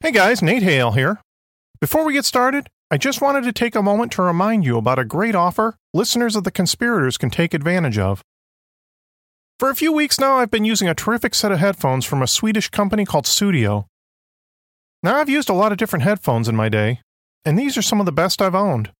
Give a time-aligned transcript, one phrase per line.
[0.00, 1.20] Hey guys, Nate Hale here.
[1.80, 5.00] Before we get started, I just wanted to take a moment to remind you about
[5.00, 8.22] a great offer listeners of The Conspirators can take advantage of.
[9.58, 12.28] For a few weeks now, I've been using a terrific set of headphones from a
[12.28, 13.86] Swedish company called Sudio.
[15.02, 17.00] Now, I've used a lot of different headphones in my day,
[17.44, 18.92] and these are some of the best I've owned.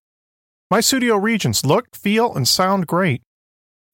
[0.68, 3.22] My Sudio Regents look, feel, and sound great.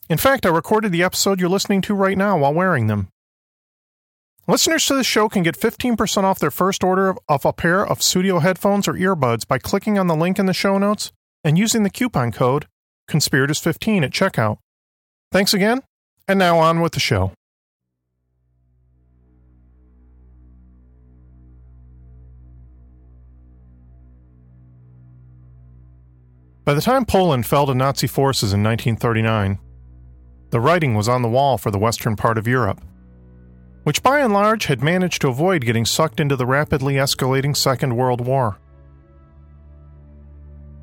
[0.08, 3.08] In fact, I recorded the episode you're listening to right now while wearing them.
[4.46, 8.00] Listeners to the show can get 15% off their first order of a pair of
[8.00, 11.82] Sudio headphones or earbuds by clicking on the link in the show notes and using
[11.82, 12.66] the coupon code
[13.08, 14.58] Conspirators15 at checkout.
[15.32, 15.80] Thanks again,
[16.28, 17.32] and now on with the show.
[26.66, 29.58] By the time Poland fell to Nazi forces in 1939,
[30.50, 32.82] the writing was on the wall for the western part of Europe
[33.84, 37.96] which by and large had managed to avoid getting sucked into the rapidly escalating Second
[37.96, 38.58] World War.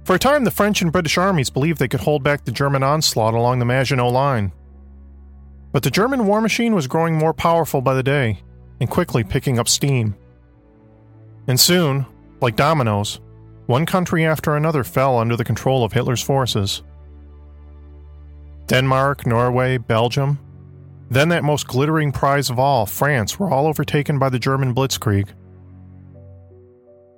[0.04, 2.84] For a time, the French and British armies believed they could hold back the German
[2.84, 4.52] onslaught along the Maginot Line.
[5.72, 8.40] But the German war machine was growing more powerful by the day
[8.80, 10.16] and quickly picking up steam.
[11.48, 12.06] And soon,
[12.42, 13.20] like dominoes,
[13.68, 16.84] one country after another fell under the control of Hitler's forces.
[18.68, 20.40] Denmark, Norway, Belgium,
[21.12, 25.28] then that most glittering prize of all, France, were all overtaken by the German blitzkrieg.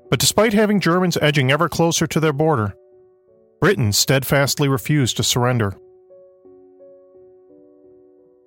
[0.10, 2.74] But despite having Germans edging ever closer to their border,
[3.62, 5.78] Britain steadfastly refused to surrender.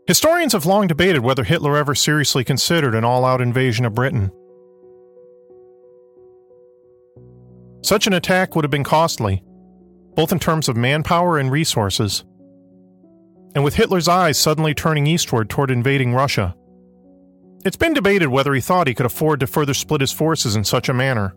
[0.08, 4.32] Historians have long debated whether Hitler ever seriously considered an all out invasion of Britain.
[7.82, 9.44] Such an attack would have been costly,
[10.16, 12.24] both in terms of manpower and resources
[13.56, 16.54] and with Hitler's eyes suddenly turning eastward toward invading Russia.
[17.64, 20.62] It's been debated whether he thought he could afford to further split his forces in
[20.62, 21.34] such a manner.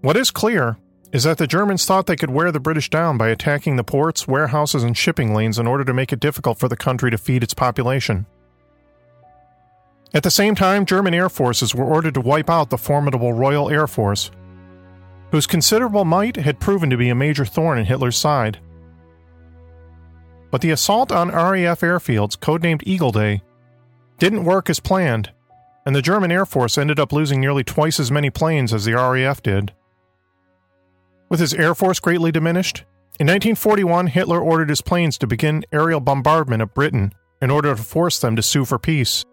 [0.00, 0.78] What is clear
[1.12, 4.26] is that the Germans thought they could wear the British down by attacking the ports,
[4.26, 7.42] warehouses, and shipping lanes in order to make it difficult for the country to feed
[7.42, 8.24] its population.
[10.14, 13.68] At the same time, German air forces were ordered to wipe out the formidable Royal
[13.68, 14.30] Air Force,
[15.30, 18.60] whose considerable might had proven to be a major thorn in Hitler's side.
[20.50, 23.42] But the assault on RAF airfields, codenamed Eagle Day,
[24.18, 25.32] didn't work as planned,
[25.84, 28.94] and the German Air Force ended up losing nearly twice as many planes as the
[28.94, 29.72] RAF did.
[31.28, 32.84] With his air force greatly diminished,
[33.18, 37.12] in 1941 Hitler ordered his planes to begin aerial bombardment of Britain
[37.42, 39.24] in order to force them to sue for peace.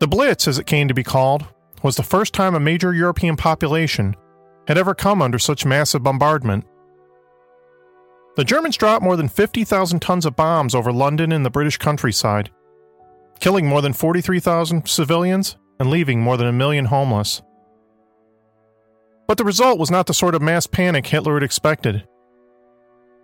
[0.00, 1.46] The Blitz, as it came to be called,
[1.82, 4.14] was the first time a major European population
[4.66, 6.64] had ever come under such massive bombardment
[8.38, 12.52] the Germans dropped more than 50,000 tons of bombs over London and the British countryside,
[13.40, 17.42] killing more than 43,000 civilians and leaving more than a million homeless.
[19.26, 22.06] But the result was not the sort of mass panic Hitler had expected.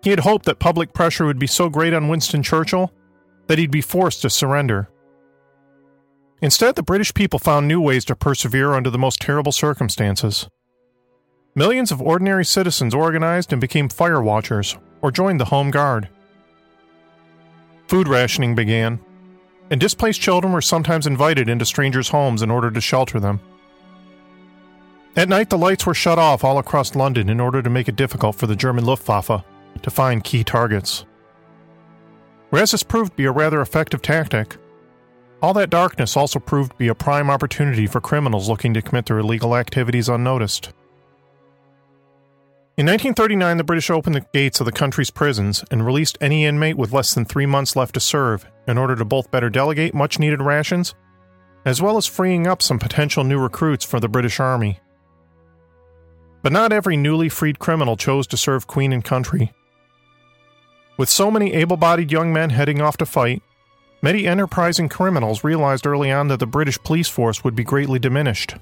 [0.02, 2.92] He had hoped that public pressure would be so great on Winston Churchill
[3.46, 4.90] that he'd be forced to surrender.
[6.42, 10.48] Instead, the British people found new ways to persevere under the most terrible circumstances.
[11.54, 16.08] Millions of ordinary citizens organized and became fire watchers, or joined the Home Guard.
[17.88, 18.98] Food rationing began,
[19.70, 23.38] and displaced children were sometimes invited into strangers' homes in order to shelter them.
[25.14, 27.96] At night, the lights were shut off all across London in order to make it
[27.96, 29.44] difficult for the German Luftwaffe
[29.82, 31.04] to find key targets.
[32.48, 34.56] Whereas this proved to be a rather effective tactic,
[35.42, 39.04] all that darkness also proved to be a prime opportunity for criminals looking to commit
[39.04, 40.72] their illegal activities unnoticed.
[42.76, 46.76] In 1939, the British opened the gates of the country's prisons and released any inmate
[46.76, 50.18] with less than three months left to serve in order to both better delegate much
[50.18, 50.92] needed rations,
[51.64, 54.80] as well as freeing up some potential new recruits for the British Army.
[56.42, 59.52] But not every newly freed criminal chose to serve Queen and country.
[60.96, 63.40] With so many able bodied young men heading off to fight,
[64.02, 68.56] many enterprising criminals realized early on that the British police force would be greatly diminished,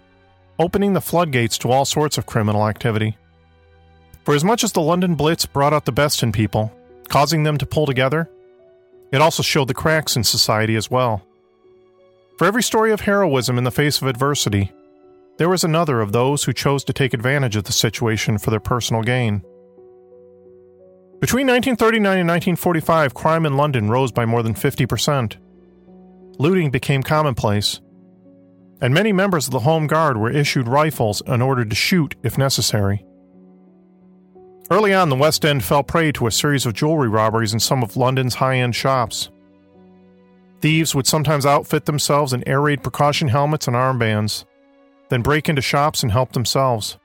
[0.58, 3.16] opening the floodgates to all sorts of criminal activity.
[4.24, 6.72] For as much as the London Blitz brought out the best in people,
[7.08, 8.30] causing them to pull together,
[9.12, 11.22] it also showed the cracks in society as well.
[12.38, 14.72] For every story of heroism in the face of adversity,
[15.38, 18.60] there was another of those who chose to take advantage of the situation for their
[18.60, 19.42] personal gain.
[21.20, 25.36] Between 1939 and 1945, crime in London rose by more than 50%.
[26.38, 27.80] Looting became commonplace,
[28.80, 32.38] and many members of the Home Guard were issued rifles in order to shoot if
[32.38, 33.04] necessary.
[34.70, 37.82] Early on, the West End fell prey to a series of jewelry robberies in some
[37.82, 39.30] of London's high end shops.
[40.60, 44.44] Thieves would sometimes outfit themselves in air raid precaution helmets and armbands,
[45.08, 46.98] then break into shops and help themselves.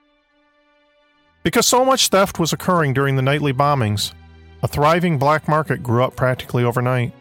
[1.43, 4.13] Because so much theft was occurring during the nightly bombings,
[4.61, 7.13] a thriving black market grew up practically overnight.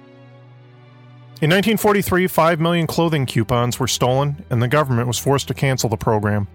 [1.43, 5.89] In 1943, 5 million clothing coupons were stolen, and the government was forced to cancel
[5.89, 6.49] the program.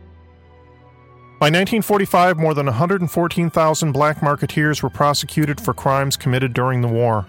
[1.41, 7.25] By 1945, more than 114,000 black marketeers were prosecuted for crimes committed during the war.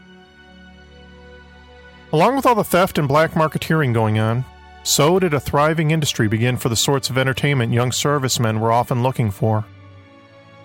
[2.12, 4.44] Along with all the theft and black marketeering going on,
[4.82, 9.02] so did a thriving industry begin for the sorts of entertainment young servicemen were often
[9.02, 9.64] looking for.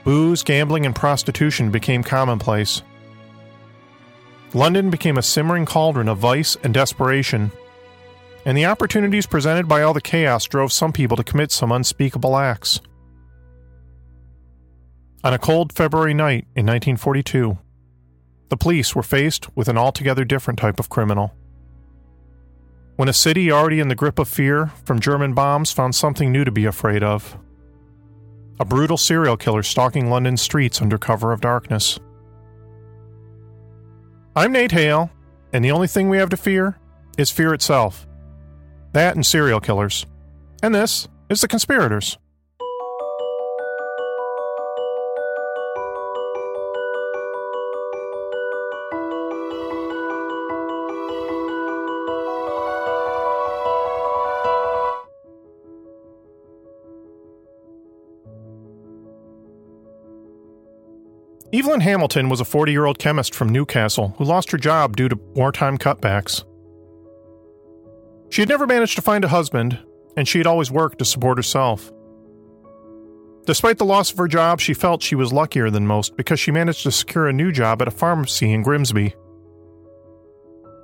[0.03, 2.81] Booze, gambling, and prostitution became commonplace.
[4.53, 7.53] London became a simmering cauldron of vice and desperation,
[8.43, 12.35] and the opportunities presented by all the chaos drove some people to commit some unspeakable
[12.35, 12.81] acts.
[15.23, 17.57] On a cold February night in 1942,
[18.49, 21.33] the police were faced with an altogether different type of criminal.
[22.97, 26.43] When a city already in the grip of fear from German bombs found something new
[26.43, 27.37] to be afraid of,
[28.59, 31.99] a brutal serial killer stalking London's streets under cover of darkness.
[34.35, 35.11] I'm Nate Hale,
[35.51, 36.77] and the only thing we have to fear
[37.17, 38.07] is fear itself.
[38.93, 40.05] That and serial killers.
[40.63, 42.17] And this is The Conspirators.
[61.57, 65.09] Evelyn Hamilton was a 40 year old chemist from Newcastle who lost her job due
[65.09, 66.44] to wartime cutbacks.
[68.30, 69.80] She had never managed to find a husband,
[70.15, 71.92] and she had always worked to support herself.
[73.48, 76.51] Despite the loss of her job, she felt she was luckier than most because she
[76.51, 79.15] managed to secure a new job at a pharmacy in Grimsby.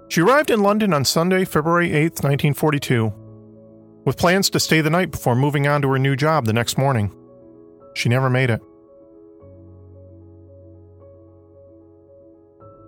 [0.09, 3.13] She arrived in London on Sunday, February 8, 1942,
[4.05, 6.79] with plans to stay the night before moving on to her new job the next
[6.79, 7.13] morning.
[7.93, 8.61] She never made it.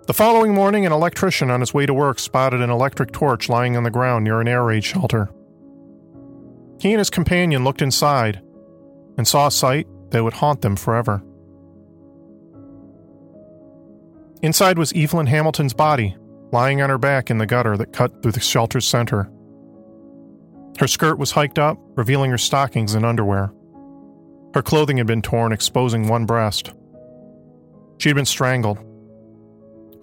[0.06, 3.76] The following morning, an electrician on his way to work spotted an electric torch lying
[3.76, 5.28] on the ground near an air raid shelter.
[6.80, 8.40] He and his companion looked inside
[9.18, 11.24] and saw a sight that would haunt them forever.
[14.42, 16.16] Inside was Evelyn Hamilton's body,
[16.52, 19.28] lying on her back in the gutter that cut through the shelter's center.
[20.78, 23.52] Her skirt was hiked up, revealing her stockings and underwear.
[24.54, 26.72] Her clothing had been torn, exposing one breast.
[27.98, 28.78] She had been strangled,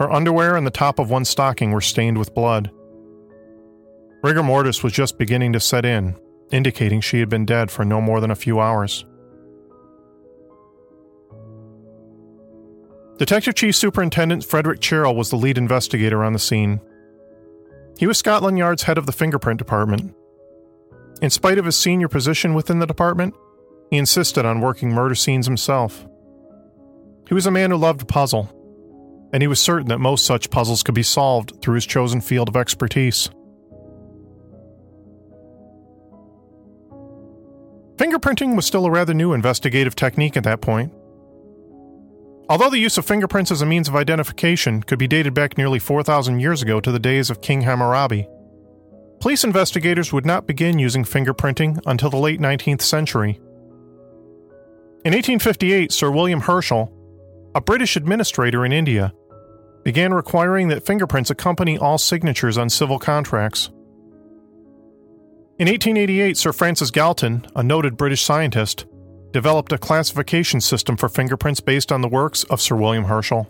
[0.03, 2.69] her underwear and the top of one stocking were stained with blood.
[4.21, 6.15] Rigor mortis was just beginning to set in,
[6.51, 9.05] indicating she had been dead for no more than a few hours.
[13.17, 16.81] Detective Chief Superintendent Frederick Cherrill was the lead investigator on the scene.
[17.97, 20.13] He was Scotland Yard's head of the fingerprint department.
[21.21, 23.35] In spite of his senior position within the department,
[23.89, 26.05] he insisted on working murder scenes himself.
[27.29, 28.49] He was a man who loved a puzzle
[29.33, 32.47] and he was certain that most such puzzles could be solved through his chosen field
[32.47, 33.29] of expertise.
[37.97, 40.93] Fingerprinting was still a rather new investigative technique at that point.
[42.49, 45.79] Although the use of fingerprints as a means of identification could be dated back nearly
[45.79, 48.27] 4,000 years ago to the days of King Hammurabi,
[49.19, 53.39] police investigators would not begin using fingerprinting until the late 19th century.
[55.05, 56.91] In 1858, Sir William Herschel,
[57.55, 59.13] a British administrator in India,
[59.83, 63.69] began requiring that fingerprints accompany all signatures on civil contracts.
[65.59, 68.85] In 1888, Sir Francis Galton, a noted British scientist,
[69.31, 73.47] developed a classification system for fingerprints based on the works of Sir William Herschel.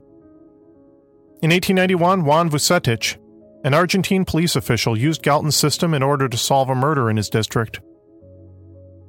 [1.42, 3.18] In 1891, Juan Vucetich,
[3.64, 7.30] an Argentine police official, used Galton's system in order to solve a murder in his
[7.30, 7.80] district.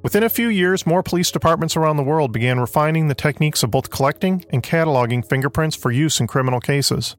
[0.05, 3.71] Within a few years, more police departments around the world began refining the techniques of
[3.71, 7.15] both collecting and cataloging fingerprints for use in criminal cases.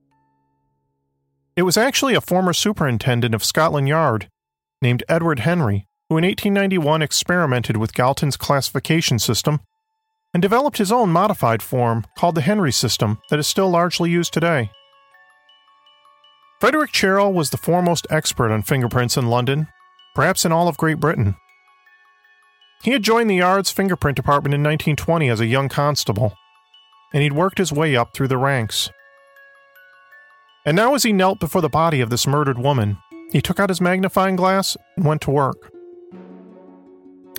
[1.56, 4.28] It was actually a former superintendent of Scotland Yard,
[4.80, 9.58] named Edward Henry, who in 1891 experimented with Galton's classification system
[10.32, 14.32] and developed his own modified form called the Henry system that is still largely used
[14.32, 14.70] today.
[16.60, 19.66] Frederick Cherrill was the foremost expert on fingerprints in London,
[20.14, 21.34] perhaps in all of Great Britain.
[22.82, 26.34] He had joined the Yard's fingerprint department in 1920 as a young constable,
[27.12, 28.90] and he'd worked his way up through the ranks.
[30.64, 32.98] And now, as he knelt before the body of this murdered woman,
[33.32, 35.72] he took out his magnifying glass and went to work.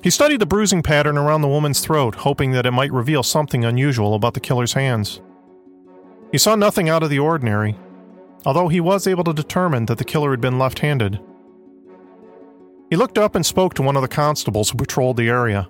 [0.04, 3.66] He studied the bruising pattern around the woman's throat, hoping that it might reveal something
[3.66, 5.22] unusual about the killer's hands.
[6.32, 7.78] He saw nothing out of the ordinary,
[8.46, 11.20] although he was able to determine that the killer had been left handed.
[12.90, 15.70] He looked up and spoke to one of the constables who patrolled the area.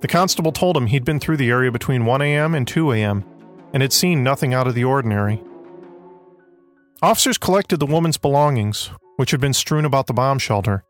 [0.00, 2.54] The constable told him he'd been through the area between 1 a.m.
[2.54, 3.24] and 2 a.m.
[3.72, 5.42] and had seen nothing out of the ordinary.
[7.02, 10.84] Officers collected the woman's belongings, which had been strewn about the bomb shelter,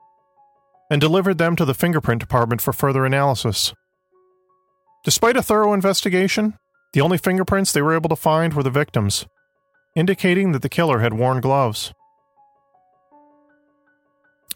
[0.91, 3.75] and delivered them to the fingerprint department for further analysis.
[5.05, 6.55] Despite a thorough investigation,
[6.93, 9.27] the only fingerprints they were able to find were the victim's,
[9.97, 11.93] indicating that the killer had worn gloves.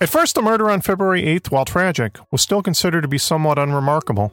[0.03, 3.59] At first, the murder on February 8th, while tragic, was still considered to be somewhat
[3.59, 4.33] unremarkable.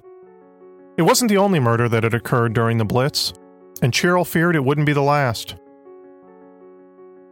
[0.97, 3.33] It wasn't the only murder that had occurred during the Blitz,
[3.81, 5.55] and Cherrill feared it wouldn't be the last.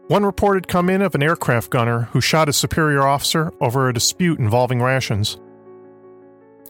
[0.07, 3.87] One report had come in of an aircraft gunner who shot a superior officer over
[3.87, 5.35] a dispute involving rations.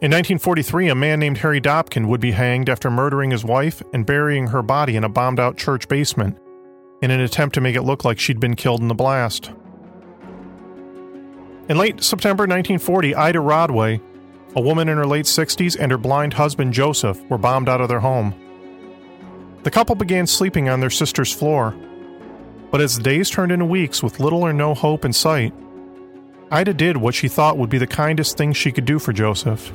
[0.01, 4.05] In 1943, a man named Harry Dobkin would be hanged after murdering his wife and
[4.05, 6.38] burying her body in a bombed out church basement
[7.01, 9.51] in an attempt to make it look like she'd been killed in the blast.
[11.67, 14.01] In late September 1940, Ida Rodway,
[14.55, 17.89] a woman in her late 60s, and her blind husband Joseph were bombed out of
[17.89, 18.34] their home.
[19.63, 21.75] The couple began sleeping on their sister's floor
[22.75, 25.53] but as the days turned into weeks with little or no hope in sight,
[26.51, 29.72] Ida did what she thought would be the kindest thing she could do for Joseph.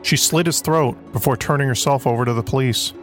[0.00, 2.94] She slit his throat before turning herself over to the police.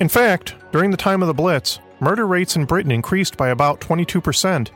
[0.00, 3.80] In fact, during the time of the Blitz, murder rates in Britain increased by about
[3.80, 4.70] 22%,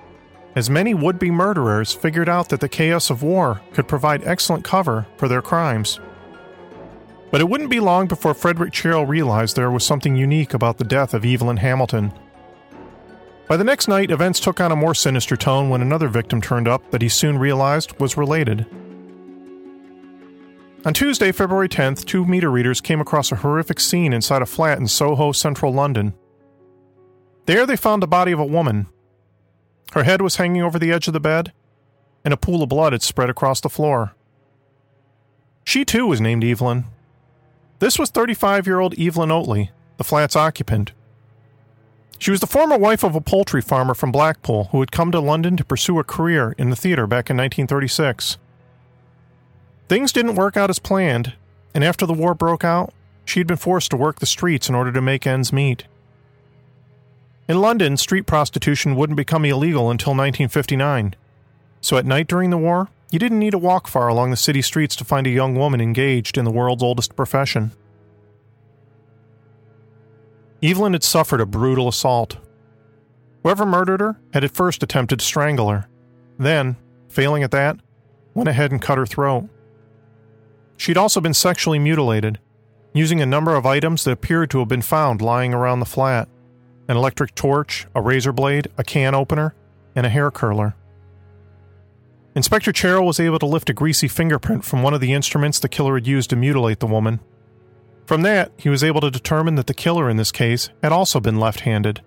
[0.56, 4.64] as many would be murderers figured out that the chaos of war could provide excellent
[4.64, 6.00] cover for their crimes.
[7.30, 10.84] But it wouldn't be long before Frederick Cherrill realized there was something unique about the
[10.84, 12.12] death of Evelyn Hamilton
[13.48, 16.66] by the next night, events took on a more sinister tone when another victim turned
[16.66, 18.66] up that he soon realized was related.
[20.84, 24.78] On Tuesday, February 10th, two meter readers came across a horrific scene inside a flat
[24.78, 26.14] in Soho, central London.
[27.46, 28.88] There, they found the body of a woman.
[29.92, 31.52] Her head was hanging over the edge of the bed,
[32.24, 34.14] and a pool of blood had spread across the floor.
[35.64, 36.84] She too was named Evelyn.
[37.78, 40.92] This was 35 year old Evelyn Oatley, the flat's occupant,
[42.18, 45.20] she was the former wife of a poultry farmer from Blackpool who had come to
[45.20, 48.38] London to pursue a career in the theatre back in 1936.
[49.88, 51.34] Things didn't work out as planned,
[51.74, 52.92] and after the war broke out,
[53.24, 55.84] she had been forced to work the streets in order to make ends meet.
[57.48, 61.14] In London, street prostitution wouldn't become illegal until 1959,
[61.80, 64.60] so at night during the war, you didn't need to walk far along the city
[64.60, 67.70] streets to find a young woman engaged in the world's oldest profession.
[70.60, 72.38] Evelyn had suffered a brutal assault.
[73.44, 75.86] Whoever murdered her had at first attempted to strangle her,
[76.38, 76.76] then,
[77.08, 77.78] failing at that,
[78.34, 79.48] went ahead and cut her throat.
[80.76, 82.40] She'd also been sexually mutilated,
[82.92, 86.28] using a number of items that appeared to have been found lying around the flat
[86.88, 89.54] an electric torch, a razor blade, a can opener,
[89.94, 90.74] and a hair curler.
[92.34, 95.68] Inspector Cherrill was able to lift a greasy fingerprint from one of the instruments the
[95.68, 97.20] killer had used to mutilate the woman
[98.06, 101.18] from that, he was able to determine that the killer in this case had also
[101.18, 102.02] been left handed,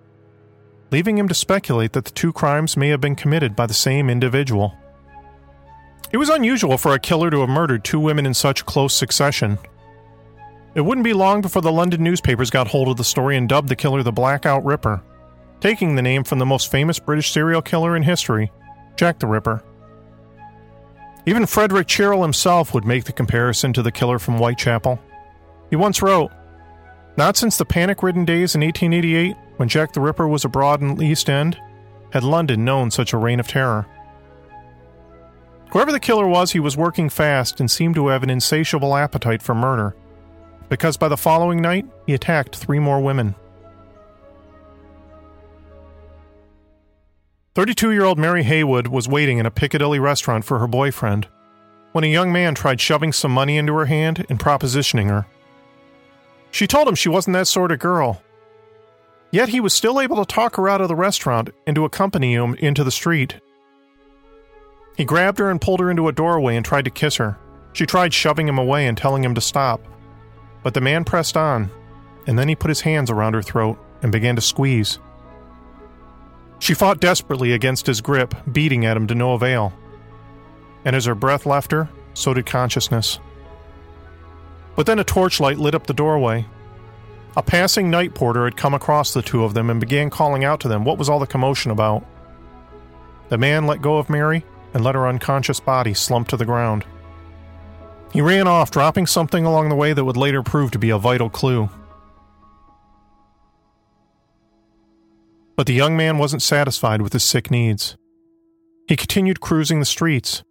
[0.90, 4.08] leaving him to speculate that the two crimes may have been committed by the same
[4.08, 4.74] individual.
[6.10, 9.58] It was unusual for a killer to have murdered two women in such close succession.
[10.74, 13.68] It wouldn't be long before the London newspapers got hold of the story and dubbed
[13.68, 15.02] the killer the Blackout Ripper,
[15.60, 18.52] taking the name from the most famous British serial killer in history,
[18.96, 19.64] Jack the Ripper.
[21.26, 24.98] Even Frederick Cherrill himself would make the comparison to the killer from Whitechapel.
[25.70, 26.30] He once wrote,
[27.16, 30.94] Not since the panic ridden days in 1888, when Jack the Ripper was abroad in
[30.94, 31.60] the East End,
[32.12, 33.86] had London known such a reign of terror.
[35.72, 39.42] Whoever the killer was, he was working fast and seemed to have an insatiable appetite
[39.42, 39.94] for murder,
[40.70, 43.34] because by the following night, he attacked three more women.
[47.56, 51.28] 32 year old Mary Haywood was waiting in a Piccadilly restaurant for her boyfriend
[51.92, 55.26] when a young man tried shoving some money into her hand and propositioning her.
[56.52, 58.22] She told him she wasn't that sort of girl.
[59.32, 62.34] Yet he was still able to talk her out of the restaurant and to accompany
[62.34, 63.40] him into the street.
[64.96, 67.38] He grabbed her and pulled her into a doorway and tried to kiss her.
[67.72, 69.80] She tried shoving him away and telling him to stop.
[70.62, 71.70] But the man pressed on,
[72.26, 74.98] and then he put his hands around her throat and began to squeeze.
[76.58, 79.72] She fought desperately against his grip, beating at him to no avail.
[80.84, 83.18] And as her breath left her, so did consciousness.
[84.76, 86.46] But then a torchlight lit up the doorway.
[87.36, 90.60] A passing night porter had come across the two of them and began calling out
[90.60, 92.04] to them what was all the commotion about.
[93.28, 96.84] The man let go of Mary and let her unconscious body slump to the ground.
[98.12, 100.98] He ran off, dropping something along the way that would later prove to be a
[100.98, 101.68] vital clue.
[105.56, 107.96] But the young man wasn't satisfied with his sick needs.
[108.88, 110.42] He continued cruising the streets,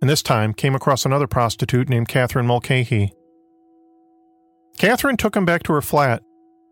[0.00, 3.12] and this time came across another prostitute named Catherine Mulcahy.
[4.78, 6.22] Catherine took him back to her flat,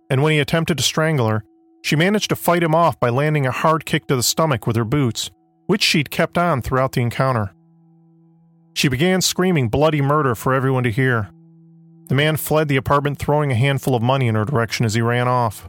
[0.08, 1.42] and when he attempted to strangle her,
[1.82, 4.76] she managed to fight him off by landing a hard kick to the stomach with
[4.76, 5.30] her boots,
[5.66, 7.54] which she'd kept on throughout the encounter.
[8.74, 11.30] She began screaming bloody murder for everyone to hear.
[12.08, 15.00] The man fled the apartment, throwing a handful of money in her direction as he
[15.00, 15.68] ran off.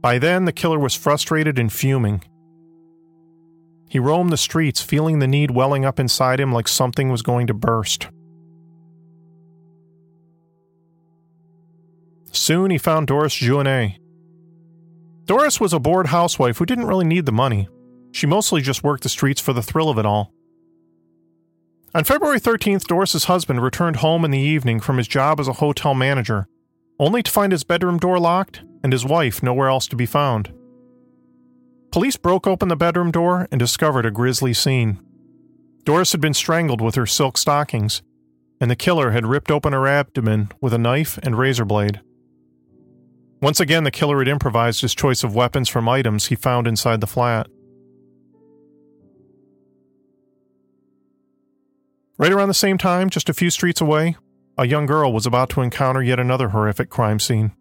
[0.00, 2.22] By then, the killer was frustrated and fuming.
[3.88, 7.46] He roamed the streets, feeling the need welling up inside him like something was going
[7.48, 8.08] to burst.
[12.30, 13.96] Soon he found Doris Jouannet.
[15.24, 17.68] Doris was a bored housewife who didn't really need the money.
[18.12, 20.32] She mostly just worked the streets for the thrill of it all.
[21.94, 25.54] On February 13th, Doris's husband returned home in the evening from his job as a
[25.54, 26.46] hotel manager,
[26.98, 30.52] only to find his bedroom door locked and his wife nowhere else to be found.
[31.90, 35.00] Police broke open the bedroom door and discovered a grisly scene.
[35.84, 38.02] Doris had been strangled with her silk stockings,
[38.60, 42.00] and the killer had ripped open her abdomen with a knife and razor blade.
[43.40, 47.00] Once again, the killer had improvised his choice of weapons from items he found inside
[47.00, 47.46] the flat.
[52.18, 54.16] Right around the same time, just a few streets away,
[54.58, 57.52] a young girl was about to encounter yet another horrific crime scene.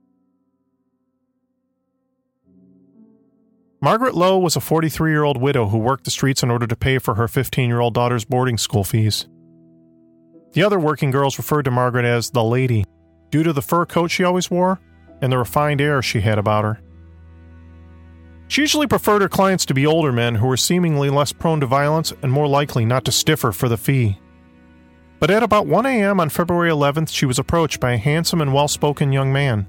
[3.80, 6.76] Margaret Lowe was a 43 year old widow who worked the streets in order to
[6.76, 9.28] pay for her 15 year old daughter's boarding school fees.
[10.54, 12.84] The other working girls referred to Margaret as the lady,
[13.30, 14.80] due to the fur coat she always wore
[15.22, 16.82] and the refined air she had about her.
[18.48, 21.68] She usually preferred her clients to be older men who were seemingly less prone to
[21.68, 24.20] violence and more likely not to stiffer for the fee.
[25.20, 26.20] But at about 1 a.m.
[26.20, 29.68] on February 11th, she was approached by a handsome and well spoken young man.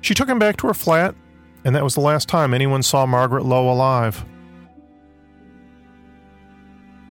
[0.00, 1.14] She took him back to her flat,
[1.64, 4.24] and that was the last time anyone saw Margaret Lowe alive.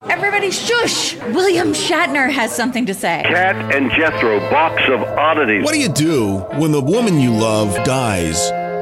[0.10, 1.16] Everybody shush!
[1.16, 3.24] William Shatner has something to say.
[3.26, 5.64] Kat and Jethro, box of oddities.
[5.64, 8.52] What do you do when the woman you love dies?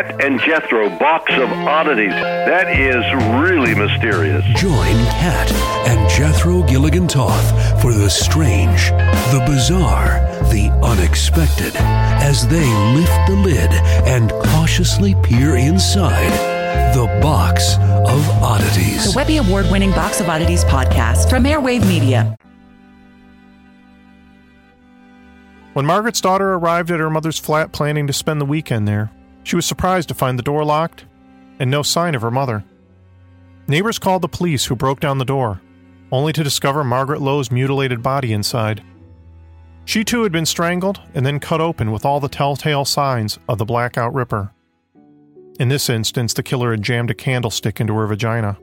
[0.00, 2.12] Kat and Jethro, box of oddities.
[2.12, 3.04] That is
[3.44, 4.42] really mysterious.
[4.58, 5.52] Join Kat
[5.86, 8.88] and Jethro Gilligan Toth for the strange,
[9.30, 13.70] the bizarre, the unexpected as they lift the lid
[14.08, 16.32] and cautiously peer inside
[16.94, 19.12] the box of oddities.
[19.12, 22.34] The Webby Award winning Box of Oddities podcast from Airwave Media.
[25.74, 29.10] When Margaret's daughter arrived at her mother's flat planning to spend the weekend there,
[29.42, 31.04] she was surprised to find the door locked
[31.58, 32.64] and no sign of her mother.
[33.68, 35.60] Neighbors called the police, who broke down the door,
[36.10, 38.82] only to discover Margaret Lowe's mutilated body inside.
[39.84, 43.58] She too had been strangled and then cut open with all the telltale signs of
[43.58, 44.52] the blackout ripper.
[45.58, 48.56] In this instance, the killer had jammed a candlestick into her vagina.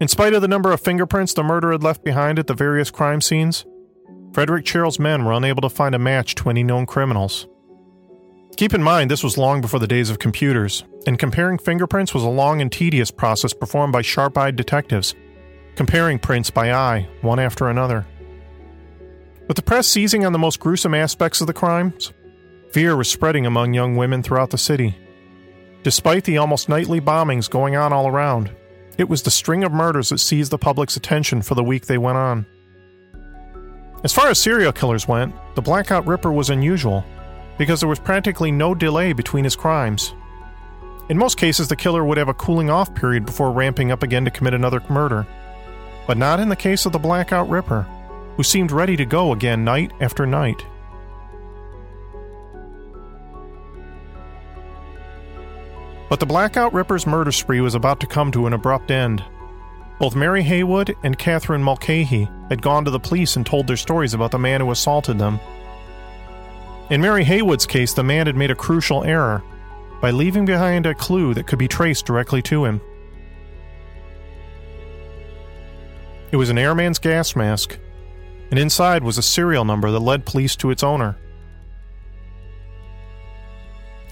[0.00, 2.90] In spite of the number of fingerprints the murderer had left behind at the various
[2.90, 3.64] crime scenes,
[4.32, 7.46] Frederick Cherrill's men were unable to find a match to any known criminals.
[8.56, 12.22] Keep in mind, this was long before the days of computers, and comparing fingerprints was
[12.22, 15.14] a long and tedious process performed by sharp eyed detectives,
[15.76, 18.06] comparing prints by eye, one after another.
[19.48, 22.12] With the press seizing on the most gruesome aspects of the crimes,
[22.70, 24.96] fear was spreading among young women throughout the city.
[25.82, 28.50] Despite the almost nightly bombings going on all around,
[28.98, 31.98] it was the string of murders that seized the public's attention for the week they
[31.98, 32.46] went on.
[34.04, 37.04] As far as serial killers went, the Blackout Ripper was unusual
[37.60, 40.14] because there was practically no delay between his crimes.
[41.10, 44.24] In most cases, the killer would have a cooling off period before ramping up again
[44.24, 45.26] to commit another murder.
[46.06, 47.82] But not in the case of the Blackout Ripper,
[48.38, 50.64] who seemed ready to go again night after night.
[56.08, 59.22] But the Blackout Ripper's murder spree was about to come to an abrupt end.
[59.98, 64.14] Both Mary Haywood and Catherine Mulcahy had gone to the police and told their stories
[64.14, 65.38] about the man who assaulted them.
[66.90, 69.44] In Mary Haywood's case, the man had made a crucial error
[70.00, 72.80] by leaving behind a clue that could be traced directly to him.
[76.32, 77.78] It was an airman's gas mask,
[78.50, 81.16] and inside was a serial number that led police to its owner.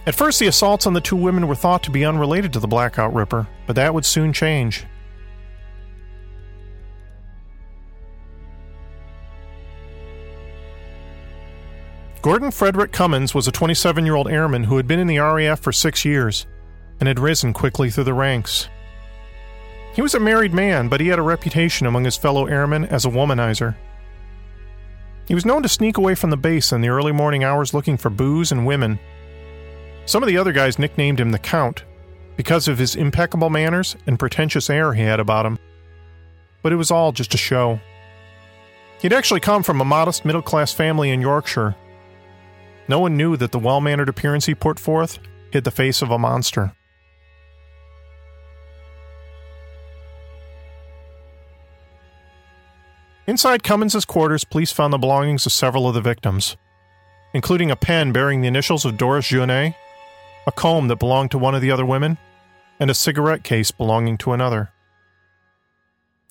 [0.07, 2.69] At first, the assaults on the two women were thought to be unrelated to the
[2.69, 4.87] Blackout Ripper, but that would soon change.
[12.20, 15.61] Gordon Frederick Cummins was a 27 year old airman who had been in the RAF
[15.61, 16.46] for six years
[16.98, 18.68] and had risen quickly through the ranks.
[19.94, 23.04] He was a married man, but he had a reputation among his fellow airmen as
[23.04, 23.76] a womanizer.
[25.26, 27.96] He was known to sneak away from the base in the early morning hours looking
[27.96, 28.98] for booze and women.
[30.04, 31.85] Some of the other guys nicknamed him the Count
[32.37, 35.59] because of his impeccable manners and pretentious air he had about him.
[36.62, 37.78] But it was all just a show.
[39.00, 41.76] He'd actually come from a modest middle class family in Yorkshire
[42.88, 45.18] no one knew that the well mannered appearance he put forth
[45.53, 46.72] hid the face of a monster.
[53.27, 56.57] Inside Cummins's quarters, police found the belongings of several of the victims,
[57.35, 59.74] including a pen bearing the initials of Doris Jouannet,
[60.46, 62.16] a comb that belonged to one of the other women,
[62.81, 64.70] and a cigarette case belonging to another.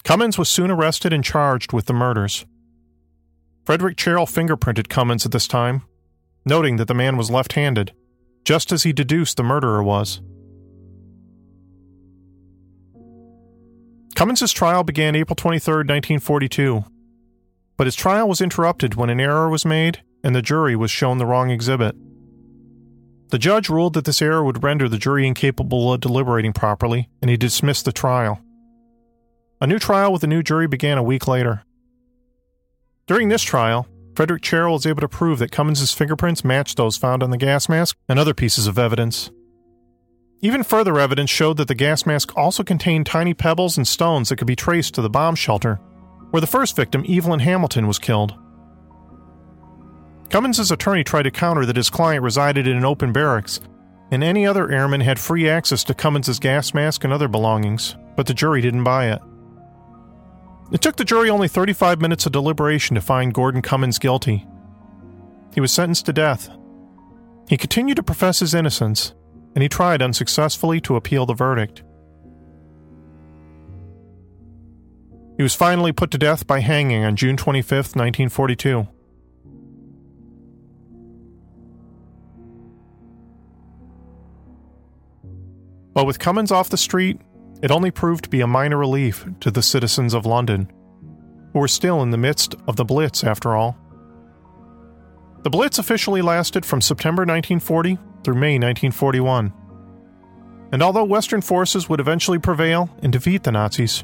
[0.04, 2.46] Cummins was soon arrested and charged with the murders.
[3.64, 5.84] Frederick Cherrill fingerprinted Cummins at this time
[6.48, 7.94] noting that the man was left handed,
[8.44, 10.22] just as he deduced the murderer was.
[14.16, 16.84] Cummins's trial began April 23, 1942,
[17.78, 21.20] but his trial was interrupted when an error was made and the jury was shown
[21.20, 21.96] the wrong exhibit.
[23.30, 27.30] The judge ruled that this error would render the jury incapable of deliberating properly, and
[27.30, 28.42] he dismissed the trial.
[29.60, 31.64] A new trial with a new jury began a week later.
[33.06, 37.22] During this trial, Frederick Cherrill was able to prove that Cummins's fingerprints matched those found
[37.22, 39.30] on the gas mask and other pieces of evidence.
[40.42, 44.38] Even further evidence showed that the gas mask also contained tiny pebbles and stones that
[44.38, 45.76] could be traced to the bomb shelter,
[46.32, 48.34] where the first victim, Evelyn Hamilton, was killed.
[50.32, 53.60] Cummins's attorney tried to counter that his client resided in an open barracks,
[54.10, 58.26] and any other airman had free access to Cummins's gas mask and other belongings, but
[58.26, 59.22] the jury didn't buy it.
[60.72, 64.46] It took the jury only 35 minutes of deliberation to find Gordon Cummins guilty.
[65.54, 66.50] He was sentenced to death.
[67.48, 69.14] He continued to profess his innocence,
[69.56, 71.84] and he tried unsuccessfully to appeal the verdict.
[75.38, 78.88] He was finally put to death by hanging on June 25, 1942.
[85.94, 87.22] But with Cummins off the street,
[87.62, 90.72] it only proved to be a minor relief to the citizens of London,
[91.54, 93.78] who were still in the midst of the Blitz after all.
[95.44, 99.54] The Blitz officially lasted from September 1940 through May 1941.
[100.72, 104.04] And although Western forces would eventually prevail and defeat the Nazis,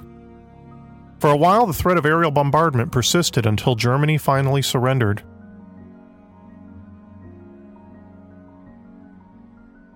[1.20, 5.24] for a while the threat of aerial bombardment persisted until Germany finally surrendered.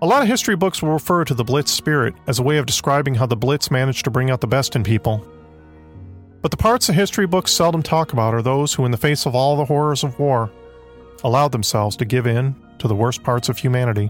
[0.00, 2.66] A lot of history books will refer to the Blitz spirit as a way of
[2.66, 5.26] describing how the Blitz managed to bring out the best in people.
[6.40, 9.26] But the parts the history books seldom talk about are those who, in the face
[9.26, 10.52] of all the horrors of war,
[11.24, 14.08] allowed themselves to give in to the worst parts of humanity.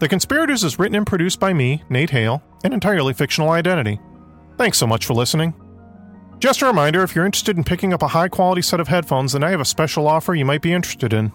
[0.00, 4.00] The Conspirators is written and produced by me, Nate Hale, an entirely fictional identity.
[4.56, 5.54] Thanks so much for listening.
[6.38, 9.32] Just a reminder if you're interested in picking up a high quality set of headphones,
[9.32, 11.32] then I have a special offer you might be interested in.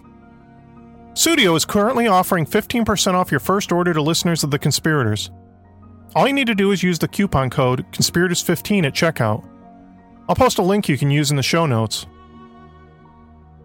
[1.12, 5.30] Sudio is currently offering 15% off your first order to listeners of The Conspirators.
[6.14, 9.46] All you need to do is use the coupon code Conspirators15 at checkout.
[10.26, 12.06] I'll post a link you can use in the show notes.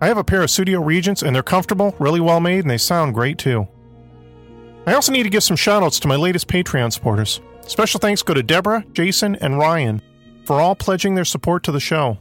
[0.02, 2.78] I have a pair of Sudio Regents, and they're comfortable, really well made, and they
[2.78, 3.68] sound great too.
[4.86, 7.40] I also need to give some shoutouts to my latest Patreon supporters.
[7.62, 10.02] Special thanks go to Deborah, Jason, and Ryan
[10.50, 12.18] for all pledging their support to the show.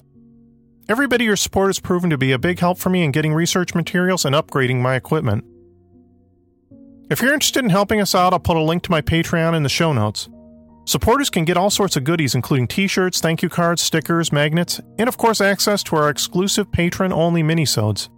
[0.86, 3.74] Everybody your support has proven to be a big help for me in getting research
[3.74, 5.46] materials and upgrading my equipment.
[7.08, 9.62] If you're interested in helping us out, I'll put a link to my Patreon in
[9.62, 10.28] the show notes.
[10.84, 14.78] Supporters can get all sorts of goodies, including t shirts, thank you cards, stickers, magnets,
[14.98, 18.10] and of course, access to our exclusive patron only minisodes.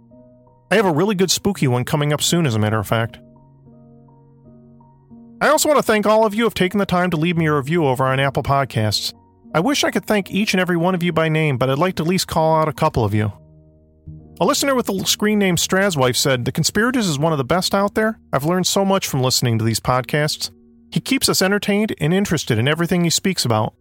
[0.69, 3.17] I have a really good spooky one coming up soon, as a matter of fact.
[5.39, 7.37] I also want to thank all of you who have taken the time to leave
[7.37, 9.13] me a review over on Apple Podcasts.
[9.53, 11.77] I wish I could thank each and every one of you by name, but I'd
[11.77, 13.33] like to at least call out a couple of you.
[14.39, 17.75] A listener with the screen name Straswife said, The Conspirators is one of the best
[17.75, 18.17] out there.
[18.31, 20.51] I've learned so much from listening to these podcasts.
[20.89, 23.73] He keeps us entertained and interested in everything he speaks about.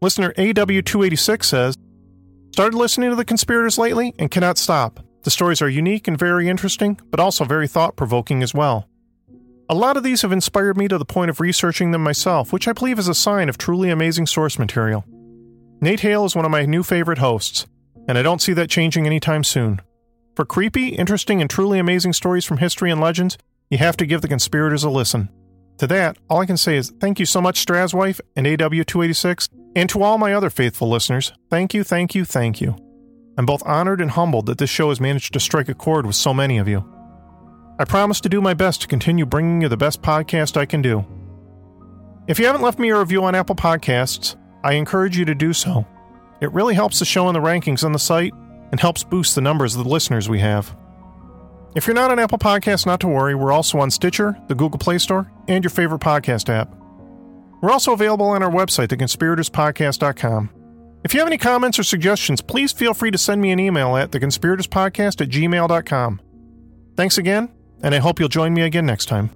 [0.00, 1.76] Listener AW286 says,
[2.52, 4.98] Started listening to The Conspirators lately and cannot stop.
[5.22, 8.87] The stories are unique and very interesting, but also very thought provoking as well.
[9.70, 12.66] A lot of these have inspired me to the point of researching them myself, which
[12.66, 15.04] I believe is a sign of truly amazing source material.
[15.80, 17.66] Nate Hale is one of my new favorite hosts
[18.08, 19.80] and I don't see that changing anytime soon.
[20.34, 23.36] For creepy, interesting, and truly amazing stories from history and legends,
[23.70, 25.28] you have to give the conspirators a listen.
[25.76, 29.88] To that, all I can say is thank you so much, Straswife and AW286, and
[29.90, 32.74] to all my other faithful listeners, thank you, thank you, thank you.
[33.36, 36.16] I'm both honored and humbled that this show has managed to strike a chord with
[36.16, 36.97] so many of you.
[37.78, 40.82] I promise to do my best to continue bringing you the best podcast I can
[40.82, 41.06] do.
[42.26, 45.52] If you haven't left me a review on Apple Podcasts, I encourage you to do
[45.52, 45.86] so.
[46.40, 48.34] It really helps the show in the rankings on the site
[48.70, 50.76] and helps boost the numbers of the listeners we have.
[51.74, 54.78] If you're not on Apple Podcasts, not to worry, we're also on Stitcher, the Google
[54.78, 56.74] Play Store, and your favorite podcast app.
[57.60, 60.50] We're also available on our website, theconspiratorspodcast.com.
[61.04, 63.96] If you have any comments or suggestions, please feel free to send me an email
[63.96, 66.20] at theconspiratorspodcast at gmail.com.
[66.96, 69.30] Thanks again, and I hope you'll join me again next time.